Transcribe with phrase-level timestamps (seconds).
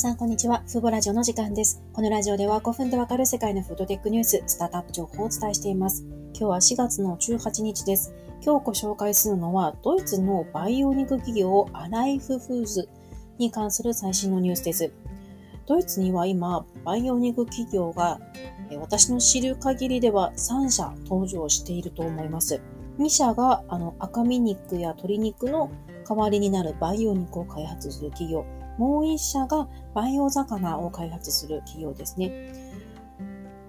[0.00, 0.62] さん、こんにちは。
[0.66, 1.82] フーボラジオの時間です。
[1.92, 6.06] このラジオでは5分でわかる世界のフードテックニュース、スタートアップ情報をお伝えしています。
[6.32, 8.14] 今日は4月の18日です。
[8.42, 12.88] 今日ご紹介するのは、ドイツのバイオ肉企業アライフフーズ
[13.36, 14.90] に関する最新のニュースです。
[15.66, 18.18] ドイツには今、バイオ肉企業が、
[18.80, 22.62] 私の知る限りでは3社登場していると思います。
[22.98, 25.70] 2社があの赤身肉や鶏肉の
[26.08, 28.46] 代わりになる培養肉を開発する企業。
[28.80, 32.32] もう1社が培養魚を開発する企業ですね。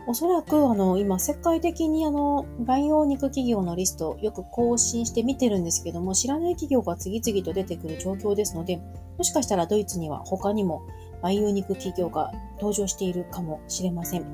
[0.08, 8.80] おそらく、あの、今、世界的に、あの、培養肉企業のリストよく更新して見てるんですけども、知らない企業が次々と出てくる状況ですので、
[9.18, 10.82] もしかしたらドイツには他にも
[11.22, 14.26] 培養肉企業が登場しているかもしれません。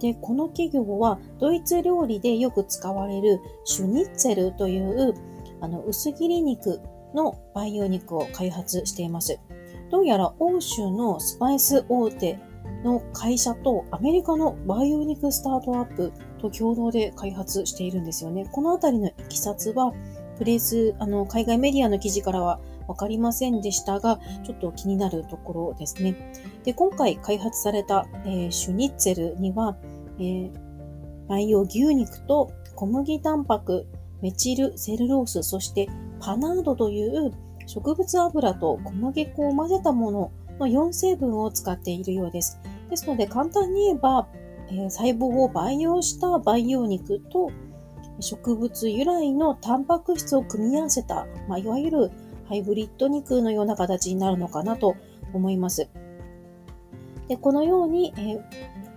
[0.00, 5.14] で、この企業は、ドイツ料理でよく使われるシュニッツェルという、
[5.60, 6.80] あの、薄切り肉
[7.14, 9.38] の培養肉を開発しています。
[9.90, 12.38] どうやら欧州のスパイス大手
[12.84, 18.46] の会社とアメリカのバイオニクスタートアップと共同で開発しているんですよね。
[18.52, 19.92] このあたりのいきさつは、
[20.36, 26.32] プレス、あの、海外メディアの記事からはわかりませんでしたが、ちょっと気になるところですね。
[26.64, 29.76] で、今回開発された、えー、シュニッツェルには、
[30.18, 30.50] えー、
[31.28, 33.86] 培養牛肉と小麦タンパク、
[34.20, 35.88] メチルセルロース、そして
[36.20, 37.32] パナードという
[37.66, 42.58] 植物油と小麦粉を混ぜたものの4成分を使っているようです。
[42.90, 44.28] ですので簡単に言えば、
[44.68, 47.50] えー、細胞を培養した培養肉と
[48.20, 52.10] 植物由来のタンパク質を組み合わせた、まあ、いわゆる
[52.48, 54.94] ハイブリッド肉のような形になるのかなと
[55.32, 55.88] 思います。
[57.28, 58.42] でこのように、えー、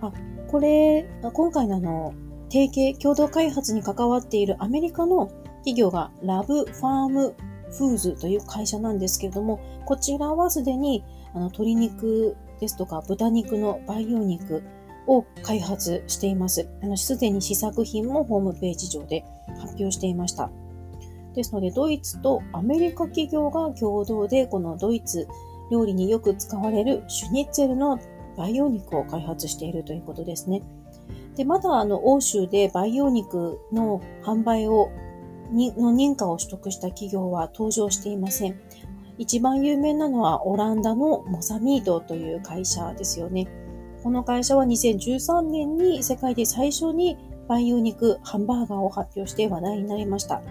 [0.02, 0.12] あ
[0.48, 2.14] これ、今回のあの、
[2.50, 7.36] 提携、共同開発に関わっているアメリカの企業がラブファーム
[7.72, 14.64] フーズという会社なんですけれども、こちらはすでにあの鶏肉ですとか豚肉の培養肉
[15.08, 16.68] を開発しています。
[16.96, 19.24] すでに試作品もホームページ上で
[19.60, 20.50] 発表していました。
[21.34, 25.28] ですので、ドイツとアメリカ企業が共同でこのドイツ
[25.72, 28.00] 料理によく使われるシュニッツェルの
[28.36, 30.62] 培養肉を開発しているということですね。
[31.36, 34.90] で、まだあの欧州で培養肉の販売を
[35.52, 38.60] の認可を取得した企業は登場していません。
[39.18, 43.48] 一番有名なのはオランダのモサミードという会社ですよね。
[44.04, 50.42] この会社は2013年に世界で最初に培養肉ハンバーガーを発表して話題になりました。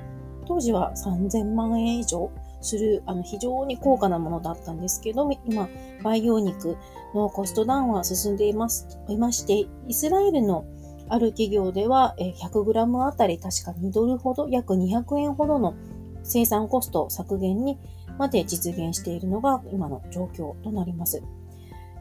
[0.46, 2.30] 当時は3000万円以上
[2.60, 5.68] するあの非常に高価なものだったんですけど、今、
[6.02, 6.76] 培養肉
[7.14, 10.64] のコストダウンは進んでいますいまして、イスラエルの
[11.08, 15.74] ある企業では 100g あたり確か2ドルほど、約200円ほどの
[16.22, 17.78] 生産コスト削減に
[18.18, 21.22] まで実現しているのが今の状況となります。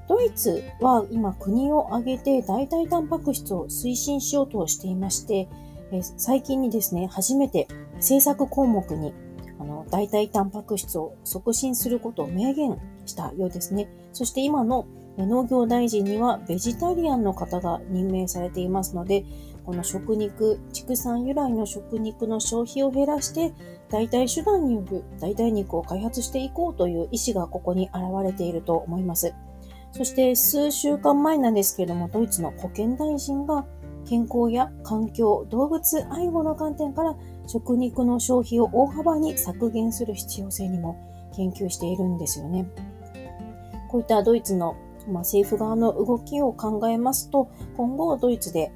[0.07, 5.49] ドイツは今国を挙げて代替タンパク質を推進しようとしていまして、
[6.17, 9.13] 最近にですね、初めて政策項目に
[9.59, 13.87] あの代替タンパク質を促進することを明言したようですね。
[14.13, 14.85] そして今の
[15.18, 19.26] 農業大臣にはベジタリアンの方が任命されていますので、
[19.66, 23.53] この食肉、畜産由来の食肉の消費を減らして、
[23.90, 29.34] 代替手段による代替肉を開発していこうという意思がここに現れていると思います。
[29.92, 33.66] そして数週間前なんですけれども、ドイツの保健大臣が
[34.06, 37.16] 健康や環境、動物愛護の観点から
[37.47, 40.97] 食肉の消費を大幅に削減する必要性にも
[41.36, 42.68] 研究しているんですよね。
[43.90, 44.76] こういったドイツの
[45.07, 48.71] まあ、政府側の動きを考えますと、今後ドイツで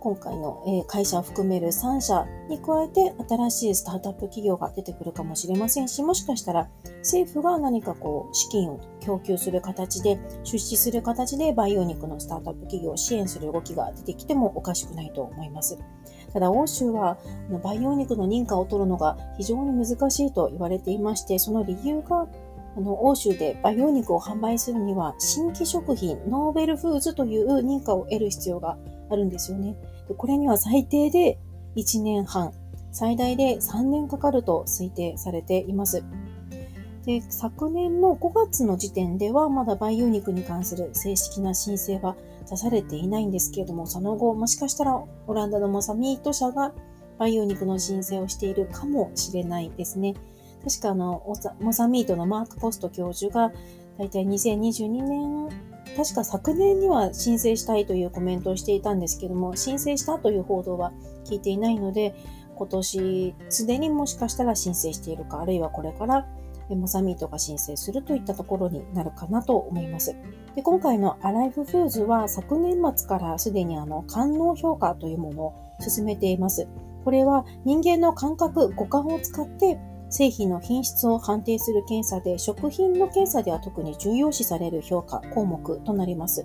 [0.00, 15.78] 今回の会社を含める3社に加えて新しいスタートアップ企業が出てくるかもしれませんし、もしかしたら政府が何かこう資金を供給する形で、出資する形で培養肉のスタートアップ企業を支援する動きが出てきてもおかしくないと思います。
[16.32, 17.18] ただ欧州は
[17.62, 22.26] 培養肉の認可を取るのが非常に難しいと言われていまして、その理由が
[22.76, 28.78] あの、欧州で培養肉を販売するには、新規食品、ノーベルフーズという認可を得る必要が
[29.10, 29.76] あるんですよね。
[30.08, 31.38] でこれには最低で
[31.76, 32.52] 1年半、
[32.90, 36.02] 最大で3年かかると推定されています。
[37.04, 42.14] で昨年の5月の時点ではまだ培養肉に関する正式な申請は
[42.48, 46.72] 出されていないんですけれども、その後、もしかしたらオランダのモサミート社が
[47.18, 50.14] 培養肉の申請をしているかもしれないですね。
[50.64, 51.22] 確かあの、
[51.60, 53.52] モザミートのマーク・ポスト教授が、
[53.98, 55.48] だいたい2022年、
[55.96, 60.92] 確か昨年には申請したいというコメントをしていたんですけども、申請したという報道は
[61.24, 62.14] 聞いていないので、
[62.56, 66.26] 今年すでにもしかしたら申請しているか、あるいはこれから
[66.70, 70.16] モサミートが申請するといったところになるかなと思います。
[70.54, 76.68] で今回のアライフフーズは昨年末からすでにあの、官能評価というものを進めています。
[77.04, 79.78] これは人間の感覚、五感を使って
[80.12, 86.44] 製品の品質を判定する検査で、食品の検査では特に重要視される評価項目となります。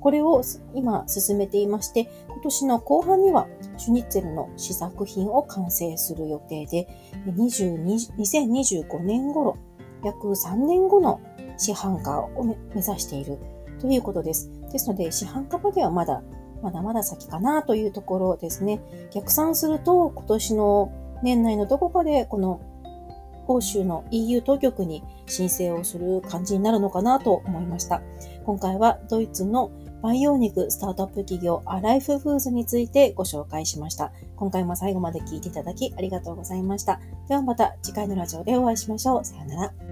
[0.00, 0.42] これを
[0.74, 6.88] 今進めていまして、今年の後半にはシュニッツェルの試作品を完成する予定で、
[7.26, 9.56] 2025年頃、
[10.02, 11.20] 約3年後の
[11.56, 13.38] 市販化を目指している
[13.80, 14.50] ということです。
[14.72, 16.24] ですので、市販化まではまだ、
[16.60, 18.80] まだまだ先かなというところですね。
[19.12, 20.92] 逆算すると、今年の
[21.22, 22.60] 年内のどこかでこの
[23.46, 28.02] 欧州の EU 当局に申請をする感じになるのかなと思いました。
[28.44, 29.70] 今回はドイツの
[30.02, 34.12] 培養肉スタートアップ企業アライフフーズについてご紹介しました。
[34.36, 37.00] 今回も最後まで聞いていただきありがとうございました。
[37.28, 39.24] ではまた次回のラジオでお会いしましょう。
[39.24, 39.85] さようなら。